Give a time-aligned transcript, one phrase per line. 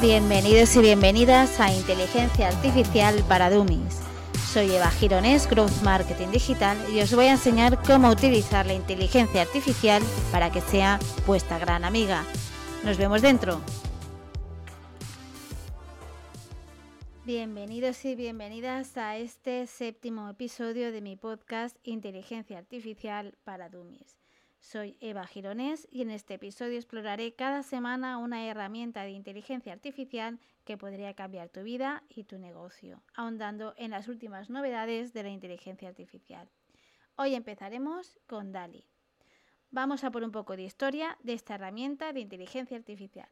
[0.00, 4.00] Bienvenidos y bienvenidas a Inteligencia Artificial para Dummies.
[4.52, 9.42] Soy Eva Gironés, Growth Marketing Digital, y os voy a enseñar cómo utilizar la inteligencia
[9.42, 10.00] artificial
[10.30, 12.24] para que sea vuestra gran amiga.
[12.84, 13.60] Nos vemos dentro.
[17.24, 24.16] Bienvenidos y bienvenidas a este séptimo episodio de mi podcast Inteligencia Artificial para Dummies.
[24.60, 30.38] Soy Eva Gironés y en este episodio exploraré cada semana una herramienta de inteligencia artificial
[30.64, 35.30] que podría cambiar tu vida y tu negocio, ahondando en las últimas novedades de la
[35.30, 36.50] inteligencia artificial.
[37.16, 38.84] Hoy empezaremos con DALI.
[39.70, 43.28] Vamos a por un poco de historia de esta herramienta de inteligencia artificial.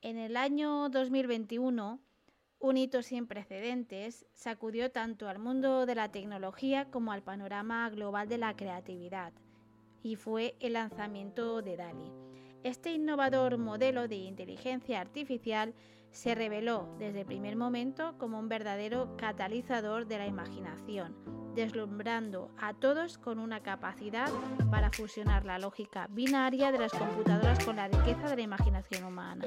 [0.00, 2.00] En el año 2021,
[2.60, 8.28] un hito sin precedentes sacudió tanto al mundo de la tecnología como al panorama global
[8.28, 9.32] de la creatividad,
[10.02, 12.12] y fue el lanzamiento de DALI.
[12.64, 15.74] Este innovador modelo de inteligencia artificial
[16.10, 21.14] se reveló desde el primer momento como un verdadero catalizador de la imaginación,
[21.54, 24.30] deslumbrando a todos con una capacidad
[24.70, 29.44] para fusionar la lógica binaria de las computadoras con la riqueza de la imaginación humana.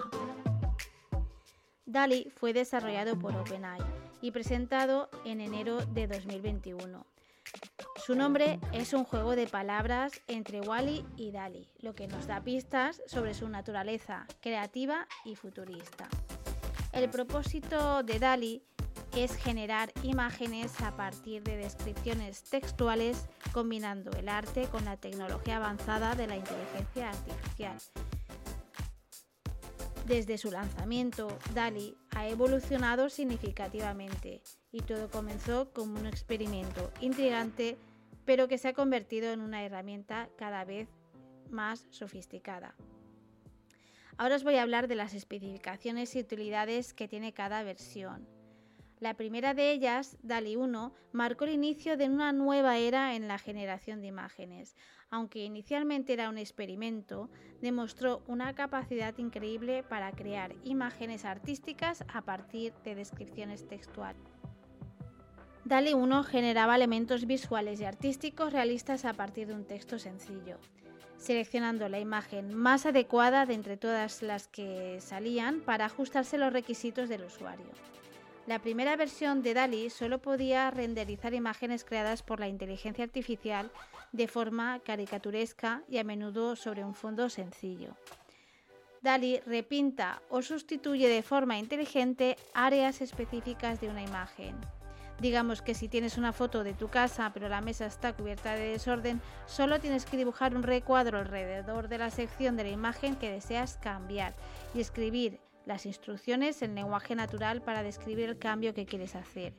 [1.86, 3.81] DALI fue desarrollado por OpenAI
[4.22, 7.11] y presentado en enero de 2021.
[8.06, 12.42] Su nombre es un juego de palabras entre Wally y DALI, lo que nos da
[12.42, 16.10] pistas sobre su naturaleza creativa y futurista.
[16.94, 18.64] El propósito de DALI
[19.16, 26.16] es generar imágenes a partir de descripciones textuales combinando el arte con la tecnología avanzada
[26.16, 27.78] de la inteligencia artificial
[30.06, 37.78] desde su lanzamiento, DALI ha evolucionado significativamente y todo comenzó como un experimento intrigante,
[38.26, 40.90] pero que se ha convertido en una herramienta cada vez
[41.50, 42.76] más sofisticada.
[44.18, 48.28] Ahora os voy a hablar de las especificaciones y utilidades que tiene cada versión.
[49.02, 53.39] La primera de ellas, DALI 1, marcó el inicio de una nueva era en la
[53.39, 54.76] generación de imágenes.
[55.10, 57.28] Aunque inicialmente era un experimento,
[57.61, 64.22] demostró una capacidad increíble para crear imágenes artísticas a partir de descripciones textuales.
[65.66, 70.60] DALI 1 generaba elementos visuales y artísticos realistas a partir de un texto sencillo,
[71.17, 77.10] seleccionando la imagen más adecuada de entre todas las que salían para ajustarse los requisitos
[77.10, 77.66] del usuario.
[78.48, 83.72] La primera versión de DALI solo podía renderizar imágenes creadas por la inteligencia artificial
[84.12, 87.96] de forma caricaturesca y a menudo sobre un fondo sencillo.
[89.04, 94.56] DALI repinta o sustituye de forma inteligente áreas específicas de una imagen.
[95.20, 98.72] Digamos que si tienes una foto de tu casa pero la mesa está cubierta de
[98.72, 103.32] desorden, solo tienes que dibujar un recuadro alrededor de la sección de la imagen que
[103.32, 104.34] deseas cambiar
[104.73, 105.40] y escribir
[105.71, 109.54] las instrucciones en lenguaje natural para describir el cambio que quieres hacer.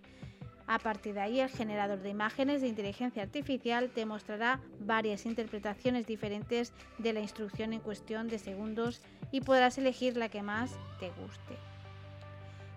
[0.66, 6.06] A partir de ahí, el generador de imágenes de inteligencia artificial te mostrará varias interpretaciones
[6.06, 11.08] diferentes de la instrucción en cuestión de segundos y podrás elegir la que más te
[11.08, 11.56] guste.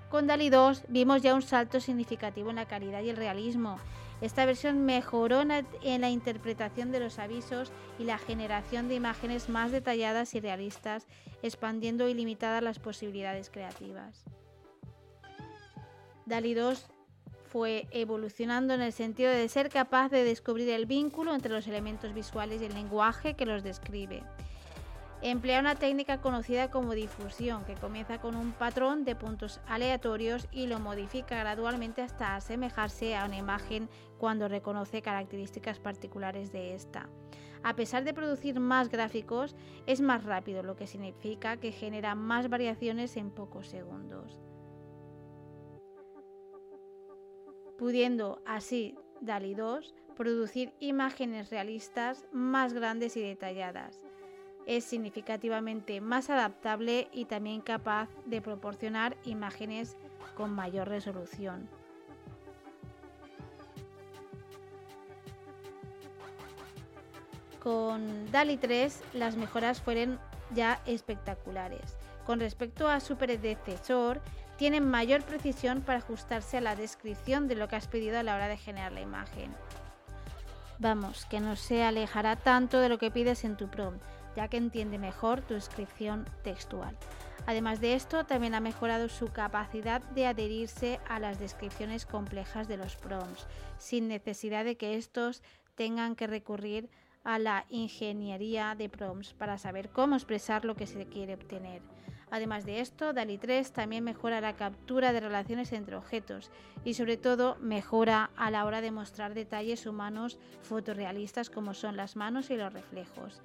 [0.09, 3.79] Con DALI 2 vimos ya un salto significativo en la calidad y el realismo.
[4.21, 9.71] Esta versión mejoró en la interpretación de los avisos y la generación de imágenes más
[9.71, 11.05] detalladas y realistas,
[11.43, 14.23] expandiendo ilimitadas las posibilidades creativas.
[16.25, 16.87] DALI 2
[17.43, 22.13] fue evolucionando en el sentido de ser capaz de descubrir el vínculo entre los elementos
[22.13, 24.23] visuales y el lenguaje que los describe
[25.21, 30.67] Emplea una técnica conocida como difusión, que comienza con un patrón de puntos aleatorios y
[30.67, 37.09] lo modifica gradualmente hasta asemejarse a una imagen cuando reconoce características particulares de esta.
[37.63, 39.55] A pesar de producir más gráficos,
[39.87, 44.39] es más rápido, lo que significa que genera más variaciones en pocos segundos.
[47.79, 54.04] Pudiendo así DALI 2 producir imágenes realistas más grandes y detalladas
[54.65, 59.95] es significativamente más adaptable y también capaz de proporcionar imágenes
[60.35, 61.69] con mayor resolución.
[67.59, 70.19] Con DALI 3 las mejoras fueron
[70.53, 71.97] ya espectaculares.
[72.25, 74.21] Con respecto a su predecesor,
[74.57, 78.35] tienen mayor precisión para ajustarse a la descripción de lo que has pedido a la
[78.35, 79.53] hora de generar la imagen.
[80.79, 84.03] Vamos, que no se alejará tanto de lo que pides en tu prompt,
[84.35, 86.97] ya que entiende mejor tu inscripción textual.
[87.47, 92.77] Además de esto, también ha mejorado su capacidad de adherirse a las descripciones complejas de
[92.77, 93.47] los prompts,
[93.77, 95.43] sin necesidad de que estos
[95.75, 96.89] tengan que recurrir
[97.23, 101.81] a la ingeniería de prompts para saber cómo expresar lo que se quiere obtener.
[102.31, 106.49] Además de esto, DALI 3 también mejora la captura de relaciones entre objetos
[106.83, 112.15] y sobre todo mejora a la hora de mostrar detalles humanos fotorrealistas como son las
[112.15, 113.41] manos y los reflejos.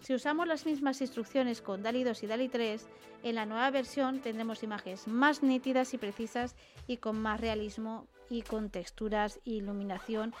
[0.00, 2.88] Si usamos las mismas instrucciones con DALI 2 y DALI 3,
[3.22, 6.56] en la nueva versión tendremos imágenes más nítidas y precisas
[6.86, 10.34] y con más realismo y con texturas e iluminación,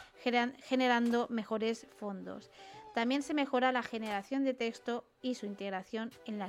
[0.64, 2.50] generando mejores fondos.
[2.94, 6.48] También se mejora la generación de texto y su integración en la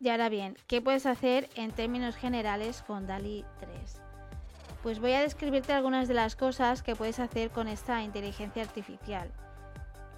[0.00, 4.00] y ahora bien, ¿qué puedes hacer en términos generales con DALI 3?
[4.82, 9.32] Pues voy a describirte algunas de las cosas que puedes hacer con esta inteligencia artificial.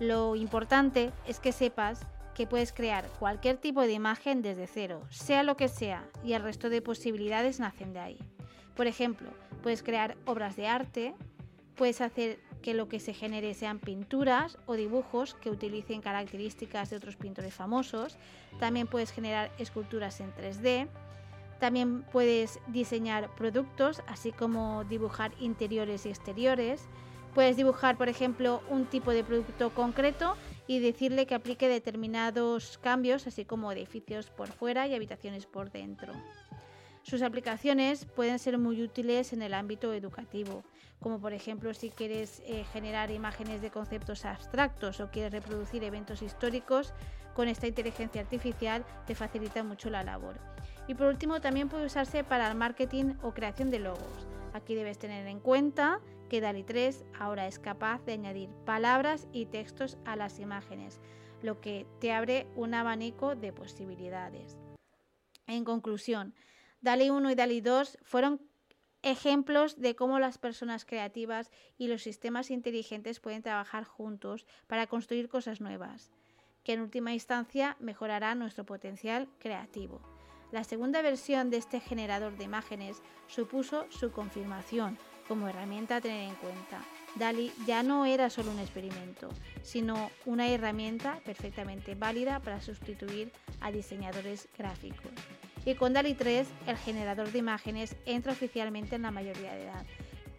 [0.00, 5.43] Lo importante es que sepas que puedes crear cualquier tipo de imagen desde cero, sea
[5.43, 8.19] lo que sea, y el resto de posibilidades nacen de ahí.
[8.75, 9.29] Por ejemplo,
[9.62, 11.14] puedes crear obras de arte,
[11.76, 16.97] puedes hacer que lo que se genere sean pinturas o dibujos que utilicen características de
[16.97, 18.17] otros pintores famosos.
[18.58, 20.88] También puedes generar esculturas en 3D.
[21.58, 26.88] También puedes diseñar productos, así como dibujar interiores y exteriores.
[27.35, 30.37] Puedes dibujar, por ejemplo, un tipo de producto concreto
[30.67, 36.12] y decirle que aplique determinados cambios, así como edificios por fuera y habitaciones por dentro.
[37.03, 40.65] Sus aplicaciones pueden ser muy útiles en el ámbito educativo,
[41.00, 46.21] como por ejemplo si quieres eh, generar imágenes de conceptos abstractos o quieres reproducir eventos
[46.21, 46.93] históricos,
[47.35, 50.37] con esta inteligencia artificial te facilita mucho la labor.
[50.88, 54.26] Y por último también puede usarse para el marketing o creación de logos.
[54.53, 56.00] Aquí debes tener en cuenta
[56.31, 61.00] que DALI 3 ahora es capaz de añadir palabras y textos a las imágenes,
[61.43, 64.56] lo que te abre un abanico de posibilidades.
[65.47, 66.35] En conclusión,
[66.81, 68.41] DALI 1 y DALI 2 fueron
[69.03, 75.29] ejemplos de cómo las personas creativas y los sistemas inteligentes pueden trabajar juntos para construir
[75.29, 76.12] cosas nuevas,
[76.62, 80.00] que en última instancia mejorará nuestro potencial creativo.
[80.53, 84.99] La segunda versión de este generador de imágenes supuso su confirmación
[85.31, 86.82] como herramienta a tener en cuenta.
[87.15, 89.29] DALI ya no era solo un experimento,
[89.62, 93.31] sino una herramienta perfectamente válida para sustituir
[93.61, 95.12] a diseñadores gráficos
[95.65, 99.87] y con DALI 3 el generador de imágenes entra oficialmente en la mayoría de edad,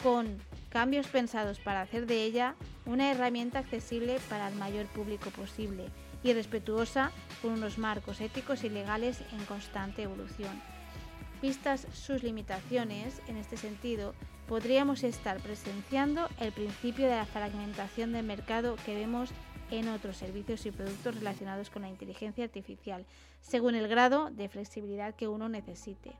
[0.04, 2.56] con cambios pensados para hacer de ella
[2.86, 5.86] una herramienta accesible para el mayor público posible
[6.22, 7.12] y respetuosa
[7.42, 10.62] con unos marcos éticos y legales en constante evolución.
[11.42, 14.14] Vistas sus limitaciones, en este sentido,
[14.48, 19.32] podríamos estar presenciando el principio de la fragmentación del mercado que vemos
[19.72, 23.06] en otros servicios y productos relacionados con la inteligencia artificial,
[23.42, 26.12] según el grado de flexibilidad que uno necesite.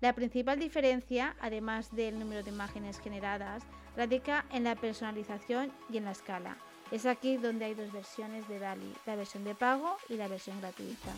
[0.00, 3.62] La principal diferencia, además del número de imágenes generadas,
[3.96, 6.58] radica en la personalización y en la escala.
[6.90, 10.60] Es aquí donde hay dos versiones de DALI, la versión de pago y la versión
[10.60, 11.12] gratuita.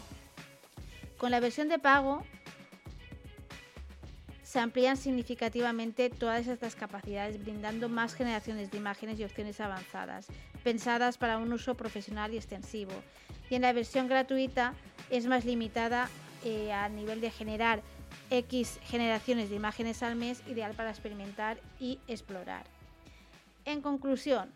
[1.19, 2.25] Con la versión de pago
[4.49, 10.27] se amplían significativamente todas estas capacidades, brindando más generaciones de imágenes y opciones avanzadas,
[10.65, 12.93] pensadas para un uso profesional y extensivo.
[13.51, 14.73] Y en la versión gratuita
[15.11, 16.09] es más limitada
[16.47, 17.83] eh, a nivel de generar
[18.31, 22.65] X generaciones de imágenes al mes, ideal para experimentar y explorar.
[23.67, 24.51] En conclusión,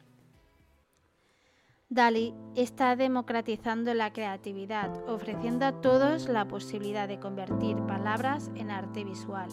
[1.90, 9.04] DALI está democratizando la creatividad, ofreciendo a todos la posibilidad de convertir palabras en arte
[9.04, 9.50] visual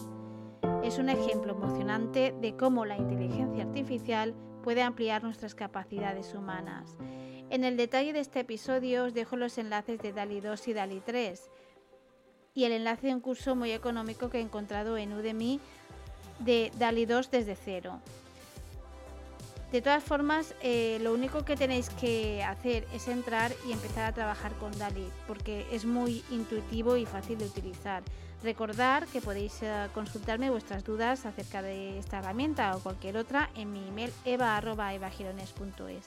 [0.84, 4.34] es un ejemplo emocionante de cómo la inteligencia artificial
[4.64, 6.96] puede ampliar nuestras capacidades humanas.
[7.50, 11.00] En el detalle de este episodio os dejo los enlaces de DALI 2 y DALI
[11.00, 11.50] 3
[12.54, 15.60] y el enlace de un curso muy económico que he encontrado en Udemy
[16.38, 18.00] de DALI 2 desde cero.
[19.72, 24.12] De todas formas, eh, lo único que tenéis que hacer es entrar y empezar a
[24.12, 28.02] trabajar con DALI, porque es muy intuitivo y fácil de utilizar.
[28.42, 33.72] Recordar que podéis eh, consultarme vuestras dudas acerca de esta herramienta o cualquier otra en
[33.72, 36.04] mi email eva.evagirones.es.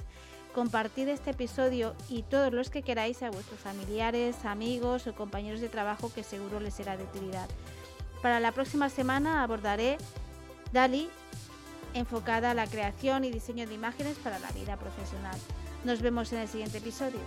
[0.53, 5.69] Compartid este episodio y todos los que queráis a vuestros familiares, amigos o compañeros de
[5.69, 7.47] trabajo que seguro les será de utilidad.
[8.21, 9.97] Para la próxima semana abordaré
[10.73, 11.09] DALI
[11.93, 15.37] enfocada a la creación y diseño de imágenes para la vida profesional.
[15.83, 17.19] Nos vemos en el siguiente episodio.